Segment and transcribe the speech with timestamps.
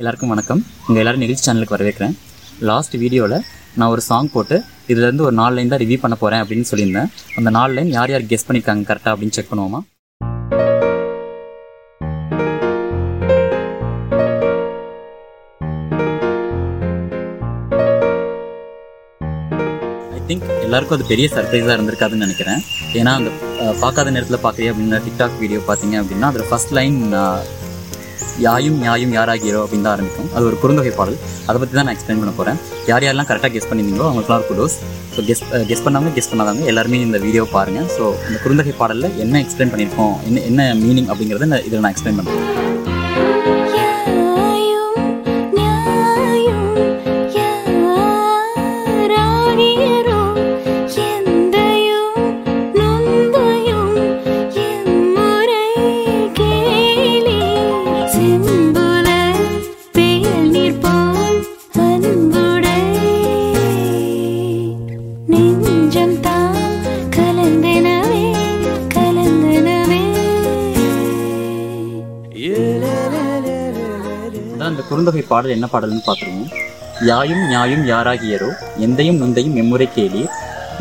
[0.00, 0.60] எல்லாருக்கும் வணக்கம்.
[0.86, 2.14] உங்கள் எல்லோரும் நிகழ்ச்சி சேனலுக்கு வரவேற்கிறேன்.
[2.70, 3.44] லாஸ்ட் வீடியோவில்
[3.78, 4.56] நான் ஒரு சாங் போட்டு
[4.92, 7.10] இதுலேருந்து ஒரு நாலு லைன் தான் ரிவ்யூ பண்ண போகிறேன் அப்படின்னு சொல்லியிருந்தேன்.
[7.38, 9.82] அந்த நாலு லைன் யார் யார் கெஸ் பண்ணியிருக்காங்க கரெக்டாக அப்படின்னு செக் பண்ணுவோமா?
[20.16, 22.62] ஐ திங்க் எல்லாருக்கும் அது பெரிய சர்ப்ரைஸாக இருந்திருக்காதுன்னு நினைக்கிறேன்.
[23.00, 23.30] ஏன்னா அந்த
[23.82, 26.98] பார்க்காத நேரத்தில் பார்க்குறீங்க அப்படின்னா டிக்டாக் வீடியோ பார்த்தீங்க அப்படின்னா அதில் ஃபர்ஸ்ட் லைன்
[28.44, 30.28] யாயும் யாயும் யாராகிறோ அப்படின்னு தான் ஆரம்பிக்கும்.
[30.36, 31.18] அது ஒரு குறுந்தொகை பாடல்.
[31.48, 32.58] அதை பற்றி தான் நான் எக்ஸ்பிளைன் பண்ண போகிறேன்
[32.90, 34.76] யார் யாரெல்லாம் கரெக்டாக கெஸ் பண்ணியிருந்தீங்களோ அவங்களுக்குலாம் ஒரு குடோஸ்
[35.14, 39.42] ஸோ கெஸ் கெஸ் பண்ணாமல் கெஸ் பண்ணாதாங்க எல்லாருமே இந்த வீடியோ பாருங்கள் ஸோ இந்த குறுந்தொகை பாடலில் என்ன
[39.44, 42.65] எக்ஸ்பிளைன் பண்ணியிருக்கோம் என்ன என்ன மீனிங் அப்படிங்கிறத நான் இதில் நான் எக்ஸ்பிளைன் பண்ணுறேன்
[74.96, 76.50] குறுந்தொகை பாடல் என்ன பாடல்னு பார்த்துருவோம்.
[77.08, 78.48] யாயும் ஞாயும் யாராகியரோ
[78.84, 80.30] எந்தையும் நுந்தையும் எம்முறை கேளீர்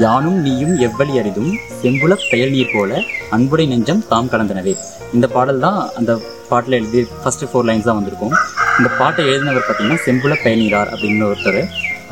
[0.03, 1.49] யானும் நீயும் எவ்வளி அரிதும்
[1.79, 3.01] செம்புல பெயல் நீர் போல
[3.35, 4.73] அன்புடை நெஞ்சம் தாம் கலந்தனவே.
[5.15, 6.13] இந்த பாடல் தான் அந்த
[6.51, 8.35] பாட்டில் எழுதி ஃபர்ஸ்ட் ஃபோர் லைன்ஸ் தான் வந்திருக்கும்.
[8.79, 11.59] இந்த பாட்டை எழுதினவர் பார்த்தீங்கன்னா செம்புல பயனீரார் அப்படின்னு ஒருத்தர்.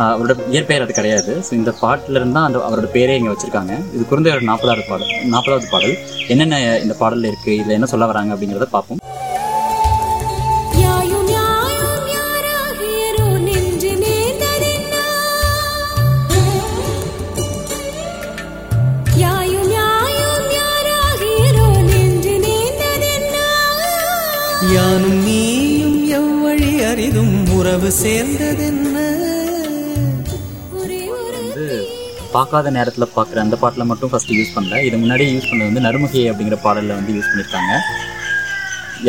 [0.09, 1.33] அவரோட இயற்பெயர் அது கிடையாது.
[1.47, 3.73] ஸோ இந்த பாட்டில் இருந்தால் தான் அந்த அவரோட பேரே இங்கே வச்சுருக்காங்க.
[3.95, 5.95] இது குறுந்தையோட நாற்பதாவது பாடல் நாற்பதாவது பாடல்.
[6.35, 9.01] என்னென்ன இந்த பாடலில் இருக்குது இதில் என்ன சொல்ல வராங்க அப்படிங்கிறத பார்ப்போம்.
[24.71, 28.89] யானும் நீயும் எவ்வழி அரிதும் உறவு சேர்ந்ததென்ன?
[32.33, 34.77] பார்க்காத நேரத்தில் பார்க்குற அந்த பாட்டில் மட்டும் ஃபஸ்ட்டு யூஸ் பண்ணல.
[34.87, 37.73] இது முன்னாடியே யூஸ் பண்ணது வந்து நறுமுகையை அப்படிங்கிற பாடலில் வந்து யூஸ் பண்ணியிருக்காங்க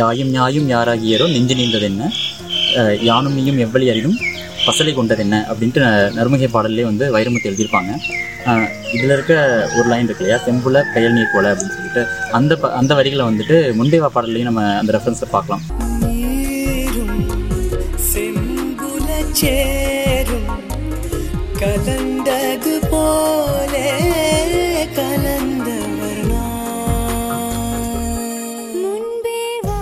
[0.01, 2.05] யாயும் யாயும் யாராகியரோ நெஞ்சு நீந்தது என்ன
[3.09, 4.17] யானும் நீயும் எவ்வளி அறியும்
[4.67, 5.81] பசலை கொண்டது என்ன அப்படின்ட்டு
[6.17, 7.91] நறுமுகை பாடல்லே வந்து வைரமுத்து எழுதியிருப்பாங்க.
[8.93, 9.35] இதில் இருக்க
[9.77, 10.45] ஒரு லைன் இருக்கு இல்லையா?
[10.47, 12.03] செம்புல பெயல் நீர் போல அப்படின்னு சொல்லிட்டு
[12.33, 15.65] அந்த ப- அந்த வரிகளை வந்துட்டு முந்தைய பாடல்லையும் நம்ம அந்த ரெஃபரன்ஸை பார்க்கலாம்.
[19.33, 20.49] சேரும்
[21.59, 23.87] கலந்தது போலே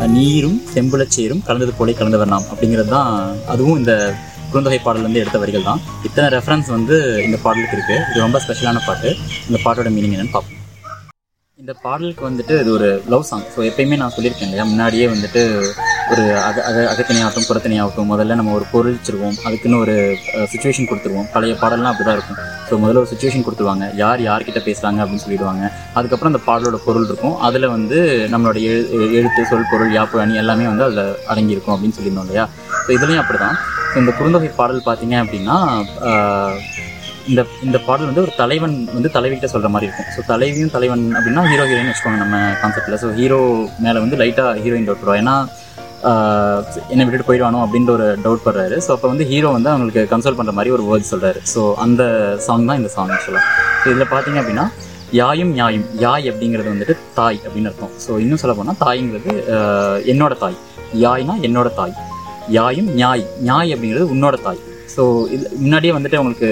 [0.09, 3.13] நீரும் செம்புலச்சேரும் கலந்தது போலே கலந்தவர் நாம் அப்படிங்கிறது தான்
[3.47, 3.93] அதுவும் இந்த
[4.55, 5.83] குறுந்தொகை பாடலேருந்து எடுத்த வரிகள் தான்.
[6.09, 6.97] இத்தனை ரெஃபரன்ஸ் வந்து
[7.29, 9.11] இந்த பாடலுக்கு இருக்குது இது ரொம்ப ஸ்பெஷலான பாட்டு.
[9.51, 10.59] இந்த பாட்டோட மீனிங் என்னன்னு பார்ப்போம்
[11.59, 14.65] இந்த பாடலுக்கு வந்துட்டு இது ஒரு லவ் சாங் ஸோ எப்பயுமே நான் சொல்லியிருக்கேன் இல்லையா?
[14.71, 15.41] முன்னாடியே வந்துட்டு
[16.13, 19.37] ஒரு அக அக அகத்திணையாகட்டும் புறத்திணையாகட்டும் முதல்ல நம்ம ஒரு பொருள் வச்சிருவோம்.
[19.47, 19.95] அதுக்குன்னு ஒரு
[20.53, 21.29] சுச்சுவேஷன் கொடுத்துருவோம்.
[21.35, 22.39] பழைய பாடல்லாம் அப்படி தான் இருக்கும்.
[22.69, 23.87] ஸோ முதல்ல ஒரு சுச்சுவேஷன் கொடுத்துருவாங்க.
[24.03, 25.65] யார் யார்கிட்ட பேசுகிறாங்க அப்படின்னு சொல்லிடுவாங்க.
[26.01, 27.37] அதுக்கப்புறம் அந்த பாடலோட பொருள் இருக்கும்.
[27.49, 28.01] அதில் வந்து
[28.35, 28.83] நம்மளோட எழு
[29.21, 32.47] எழுத்து சொல் பொருள் யாப்பு அணி எல்லாமே வந்து அதில் அடங்கியிருக்கும் அப்படின்னு சொல்லியிருந்தோம் இல்லையா?
[32.87, 33.59] ஸோ இதுலேயும் அப்படி தான்
[34.01, 35.57] இந்த குறுந்தொகை பாடல் பார்த்தீங்க அப்படின்னா
[37.31, 40.09] இந்த இந்த பாடல் வந்து ஒரு தலைவன் வந்து தலைவிகிட்ட சொல்கிற மாதிரி இருக்கும்.
[40.15, 43.39] ஸோ தலைவியும் தலைவன் அப்படின்னா ஹீரோ ஹீரோயின் வச்சுக்கோங்க நம்ம கான்செப்டில் ஸோ ஹீரோ
[43.85, 45.35] மேலே வந்து லைட்டாக ஹீரோயின் டவுட் வரும் ஏன்னா
[46.93, 50.55] என்னை விட்டுட்டு போயிடுவானோ அப்படின்ற ஒரு டவுட் படுறாரு ஸோ அப்போ வந்து ஹீரோ வந்து அவங்களுக்கு கன்சோல் பண்ணுற
[50.59, 52.03] மாதிரி ஒரு வேர்ட் சொல்கிறாரு ஸோ அந்த
[52.47, 53.45] சாங் தான் இந்த சாங் ஆக்சுவலாக
[53.83, 54.67] ஸோ இதில் பார்த்தீங்க அப்படின்னா
[55.21, 57.95] யாயும் யாயும் யாய் அப்படிங்கிறது வந்துட்டு தாய் அப்படின்னு அர்த்தம்.
[58.05, 59.33] ஸோ இன்னும் சொல்ல போனால் தாய்ங்கிறது
[60.13, 60.57] என்னோட தாய்.
[61.05, 61.95] யாய்னா என்னோட தாய்.
[62.59, 64.61] யாயும் ஞாய் ஞாய் அப்படிங்கிறது உன்னோட தாய்.
[64.95, 65.03] ஸோ
[65.35, 66.49] இது முன்னாடியே வந்துட்டு உங்களுக்கு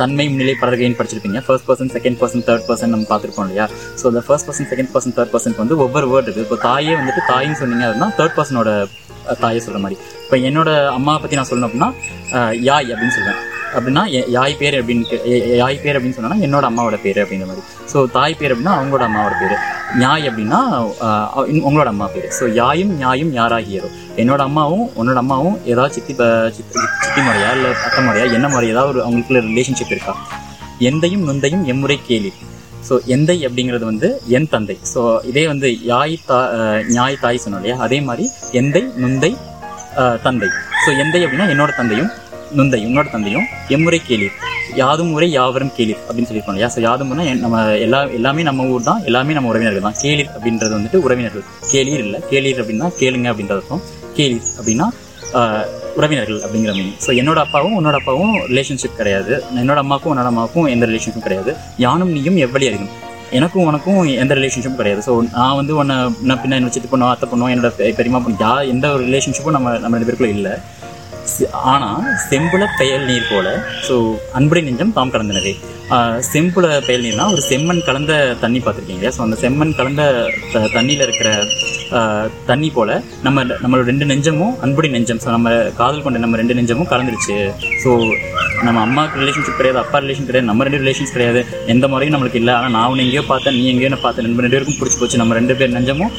[0.00, 1.40] தன்மை முன்னிலை பலர்கைன்னு படிச்சிருப்பீங்க?
[1.46, 3.66] First person second person third person நம்ம பார்த்துருப்போம் இல்லையா?
[4.00, 7.24] ஸோ இந்த first person second person third person வந்து ஒவ்வொரு வேர்டு இருக்குது இப்போ தாயே வந்துட்டு
[7.32, 8.70] தாயின்னு சொன்னீங்க அப்படின்னா தேர்ட் பர்சனோட
[9.42, 9.98] தாயை சொல்கிற மாதிரி.
[10.24, 11.90] இப்போ என்னோட அம்மாவை பற்றி நான் சொல்லணும் அப்படின்னா
[12.70, 13.42] யாய் அப்படின்னு சொல்லுவேன்.
[13.76, 15.04] அப்படின்னா யாய் பேர் அப்படின்னு
[15.56, 17.64] யாய் பேர் அப்படின்னு சொன்னா என்னோட அம்மாவோட பேர் அப்படிங்கிற மாதிரி.
[17.92, 19.54] ஸோ தாய் பேர் அப்படின்னா அவங்களோட அம்மாவோட பேர்.
[19.98, 20.60] ஞாய் அப்படின்னா
[21.46, 22.28] இன்- உங்களோட அம்மா பேர்.
[22.40, 26.14] ஸோ யாயும் ஞாயும் யாராகியரோ என்னோட அம்மாவும் உன்னோட அம்மாவும் ஏதாவது சித்தி
[26.56, 30.14] சித்தி சித்தி முறையா இல்லை அத்தை முறையா என்ன மாதிரி ஏதாவது ஒரு அவங்களுக்குள்ள ரிலேஷன்ஷிப் இருக்கா?
[30.80, 32.32] எந்தையும் நொந்தையும் எம்முறை கேலி.
[32.88, 34.76] ஸோ எந்தை அப்படிங்கிறது வந்து என் தந்தை.
[34.94, 37.76] ஸோ இதே வந்து யாய் தா நியாய் ஞாய் தாய் சொன்னோம் இல்லையா?
[37.78, 39.30] அதே மாதிரி எந்தை நுந்தை
[40.22, 40.48] தந்தை.
[40.84, 42.10] ஸோ எந்தை அப்படின்னா என்னோட தந்தையும்
[42.58, 43.46] நுந்தை உன்னோட தந்தையும்
[43.76, 44.34] எம்முறை கேளீர்.
[44.80, 49.02] யாதும் முறை யாவரும் கேளீர் அப்படின்னு சொல்லியிருக்கோம் யா யாதும்னா யாதும் நம்ம எல்லா எல்லாமே நம்ம ஊர் தான்
[49.10, 49.98] எல்லாமே நம்ம உறவினர்கள் தான்.
[50.02, 51.44] கேளீர் அப்படின்றது வந்துட்டு உறவினர்கள்.
[51.72, 53.84] கேளீர் இல்லை கேளீர் அப்படின்னா கேளுங்க அப்படின்றது அர்த்தம்.
[54.18, 54.88] கேளீர் அப்படின்னா
[55.98, 59.32] உறவினர்கள் அப்படிங்கிற மீனிங் ஸோ என்னோட அப்பாவும் உன்னோட அப்பாவும் ரிலேஷன்ஷிப் கிடையாது.
[59.62, 61.50] என்னோட அம்மாவுக்கும் உன்னோட அம்மாவுக்கும் எந்த ரிலேஷன்ஷிப்பும் கிடையாது.
[61.84, 62.92] யானும் நீயும் எவ்வளி அறியும்
[63.38, 65.00] எனக்கும் உனக்கும் எந்த ரிலேஷன்ஷிப்பும் கிடையாது.
[65.06, 65.96] ஸோ நான் வந்து உன்னை
[66.28, 69.56] நான் பின்ன என்ன சித்து பண்ணுவோம் அத்தை பண்ணுவோம் என்னோட பெரியமா பெரியம்மா பண்ணி யா எந்த ஒரு ரிலேஷன்ஷிப்பும்
[69.56, 70.52] நம்ம நம்ம ரெண்டு பேருக்குள்ள இல்லை.
[71.52, 73.48] ஆனால் செம்புல பெயல் நீர் போல
[73.88, 73.94] ஸோ
[74.32, 75.52] அன்புடை நெஞ்சம் தாம் கலந்தனது
[76.32, 79.08] செம்புல பெயல் நீர்னா ஒரு செம்மண் கலந்த தண்ணி பார்த்துருக்கீங்க.
[79.08, 80.02] ஸோ அந்த செம்மண் கலந்த
[80.52, 81.30] த- தண்ணியில் இருக்கிற
[82.46, 82.92] தண்ணி போல்
[83.22, 85.18] நம்ம நம்மளோட ரெண்டு நெஞ்சமும் அன்புடை நெஞ்சம்.
[85.18, 87.36] ஸோ நம்ம காதல் கொண்ட நம்ம ரெண்டு நெஞ்சமும் கலந்துருச்சு.
[87.84, 87.90] ஸோ
[88.62, 91.44] நம்ம அம்மாவுக்கு ரிலேஷன்ஷிப் கிடையாது அப்பா ரிலேஷன் கிடையாது நம்ம ரெண்டு ரிலேஷன்ஸ் கிடையாது.
[91.66, 92.54] எந்த முறையும் நம்மளுக்கு இல்லை.
[92.54, 94.24] ஆனால் நான் உன்னை எங்கேயோ பார்த்தேன் நீ எங்கேயோ பார்த்தேன்.
[94.24, 95.16] நம்ம ரெண்டு பேருக்கும் பிடிச்சி போச்சு.
[95.16, 96.10] நம்ம ரெண்டு பேர் நெஞ்சமும்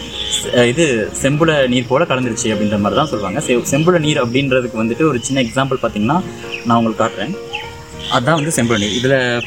[0.44, 3.40] இது செம்புல நீர் போல கலந்துருச்சு அப்படின்ற மாதிரி தான் சொல்லுவாங்க.
[3.40, 6.22] செ- செம்புல நீர் அப்படின்றதுக்கு வந்துட்டு ஒரு சின்ன எக்ஸாம்பிள் பார்த்தீங்கன்னா
[6.66, 7.38] நான் உங்களுக்கு காட்டுறேன்.
[8.10, 8.98] அதுதான் வந்து செம்புல நீர்.
[8.98, 9.42] இதில்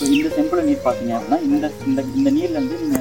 [0.00, 2.99] இந்த செம்புல நீர் பார்த்தீங்க அப்படின்னா இந்த இந்த இந்த நீர்லேருந்து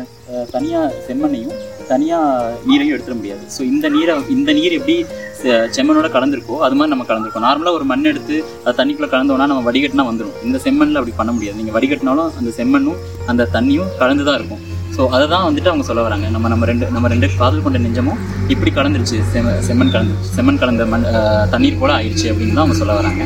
[0.52, 1.56] தனியாக செம்மண்ணையும்
[1.88, 2.26] தனியாக
[2.66, 3.44] நீரையும் எடுத்துட முடியாது.
[3.56, 4.96] ஸோ இந்த நீரை இந்த நீர் எப்படி
[5.42, 7.46] செ- செம்மண்ணோட கலந்துருக்கோ அது மாதிரி நம்ம கலந்துருக்கோம்.
[7.48, 11.58] நார்மலாக ஒரு மண் எடுத்து அது தண்ணிக்குள்ளே கலந்தோன்னா நம்ம வடிகட்டினா வந்துடும் இந்த செம்மண்ணில் அப்படி பண்ண முடியாது.
[11.58, 14.64] நீங்கள் வடிகட்டினாலும் அந்த செம்மண்ணும் அந்த தண்ணியும் கலந்து தான் இருக்கும்.
[14.98, 16.30] ஸோ அதை தான் வந்துட்டு அவங்க சொல்ல வராங்க.
[16.30, 19.20] நம்ம நம்ம ரெண்டு நம்ம ரெண்டு காதல் கொண்ட நெஞ்சமும் இப்படி கலந்துருச்சு.
[19.34, 21.08] செம்ம செம்மண் கலந்துருச்சு செம்மண் கலந்த மண்
[21.50, 23.24] தண்ணீர் போல ஆயிடுச்சு அப்படின்னு தான் அவங்க சொல்ல வராங்க.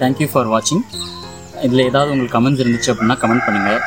[0.00, 0.84] தேங்க்யூ ஃபார் வாட்சிங்
[1.62, 3.80] இதில் ஏதாவது உங்களுக்கு கமெண்ட்ஸ் இருந்துச்சு அப்படின்னா கமெண்ட் பண்ணுங்கள்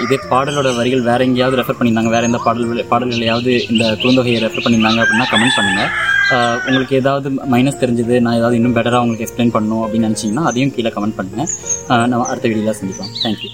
[0.00, 5.02] இதே பாடலோட வரிகள் வேற எங்கேயாவது ரெஃபர் பண்ணியிருந்தாங்க வேறு எந்த பாடல் பாடல்களையாவது இந்த குறுந்தொகையை ரெஃபர் பண்ணியிருந்தாங்க
[5.04, 5.90] அப்படின்னா கமெண்ட் பண்ணுங்கள்
[6.68, 10.92] உங்களுக்கு ஏதாவது மைனஸ் தெரிஞ்சது நான் ஏதாவது இன்னும் பெட்டராக உங்களுக்கு எக்ஸ்பிளைன் பண்ணணும் அப்படின்னு நினச்சிங்கன்னா அதையும் கீழே
[10.98, 11.50] கமெண்ட் பண்ணுங்கள்
[12.06, 13.12] நம்ம அடுத்த வீடியோவில் சந்திப்போம்.
[13.22, 13.50] தேங்க்யூ